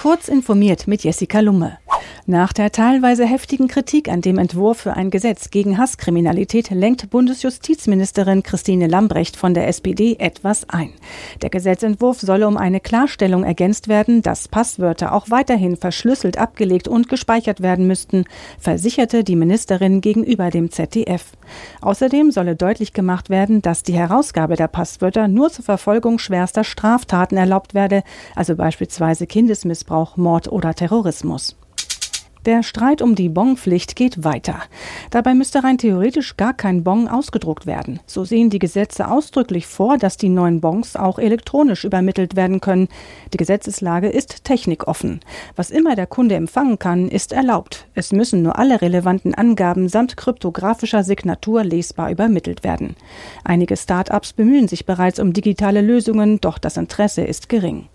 [0.00, 1.76] Kurz informiert mit Jessica Lumme.
[2.26, 8.42] Nach der teilweise heftigen Kritik an dem Entwurf für ein Gesetz gegen Hasskriminalität lenkt Bundesjustizministerin
[8.42, 10.92] Christine Lambrecht von der SPD etwas ein.
[11.42, 17.08] Der Gesetzentwurf solle um eine Klarstellung ergänzt werden, dass Passwörter auch weiterhin verschlüsselt abgelegt und
[17.08, 18.24] gespeichert werden müssten,
[18.58, 21.32] versicherte die Ministerin gegenüber dem ZDF.
[21.80, 27.36] Außerdem solle deutlich gemacht werden, dass die Herausgabe der Passwörter nur zur Verfolgung schwerster Straftaten
[27.36, 28.02] erlaubt werde,
[28.36, 31.56] also beispielsweise Kindesmissbrauch, Mord oder Terrorismus.
[32.46, 34.62] Der Streit um die Bonpflicht geht weiter.
[35.10, 38.00] Dabei müsste rein theoretisch gar kein Bon ausgedruckt werden.
[38.06, 42.88] So sehen die Gesetze ausdrücklich vor, dass die neuen Bons auch elektronisch übermittelt werden können.
[43.34, 45.20] Die Gesetzeslage ist technikoffen.
[45.54, 47.86] Was immer der Kunde empfangen kann, ist erlaubt.
[47.94, 52.96] Es müssen nur alle relevanten Angaben samt kryptografischer Signatur lesbar übermittelt werden.
[53.44, 57.88] Einige Start-ups bemühen sich bereits um digitale Lösungen, doch das Interesse ist gering.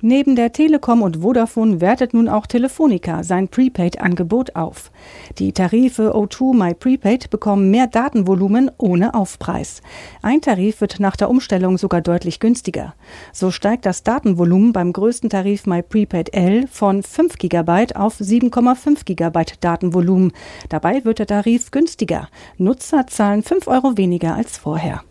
[0.00, 4.92] Neben der Telekom und Vodafone wertet nun auch Telefonica sein Prepaid-Angebot auf.
[5.38, 9.82] Die Tarife O2 My Prepaid bekommen mehr Datenvolumen ohne Aufpreis.
[10.22, 12.94] Ein Tarif wird nach der Umstellung sogar deutlich günstiger.
[13.32, 19.04] So steigt das Datenvolumen beim größten Tarif My Prepaid L von 5 GB auf 7,5
[19.04, 20.30] GB Datenvolumen.
[20.68, 22.28] Dabei wird der Tarif günstiger.
[22.56, 25.02] Nutzer zahlen 5 Euro weniger als vorher.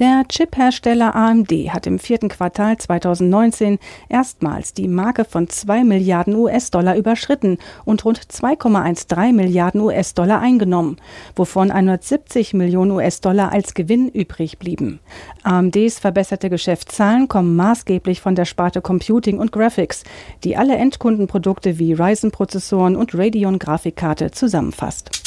[0.00, 3.78] Der Chip-Hersteller AMD hat im vierten Quartal 2019
[4.08, 10.96] erstmals die Marke von 2 Milliarden US-Dollar überschritten und rund 2,13 Milliarden US-Dollar eingenommen,
[11.36, 14.98] wovon 170 Millionen US-Dollar als Gewinn übrig blieben.
[15.44, 20.02] AMDs verbesserte Geschäftszahlen kommen maßgeblich von der Sparte Computing und Graphics,
[20.42, 25.23] die alle Endkundenprodukte wie Ryzen-Prozessoren und Radeon-Grafikkarte zusammenfasst.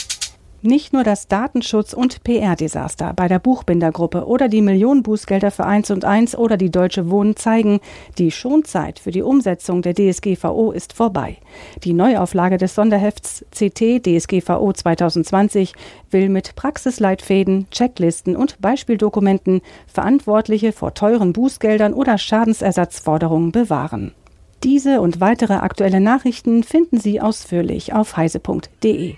[0.63, 5.91] Nicht nur das Datenschutz- und PR-Desaster bei der Buchbindergruppe oder die Millionen Bußgelder für 1
[5.91, 7.80] und 1 oder die Deutsche Wohnen zeigen,
[8.17, 11.38] die Schonzeit für die Umsetzung der DSGVO ist vorbei.
[11.83, 15.73] Die Neuauflage des Sonderhefts CT DSGVO 2020
[16.09, 24.11] will mit Praxisleitfäden, Checklisten und Beispieldokumenten Verantwortliche vor teuren Bußgeldern oder Schadensersatzforderungen bewahren.
[24.64, 29.17] Diese und weitere aktuelle Nachrichten finden Sie ausführlich auf heise.de.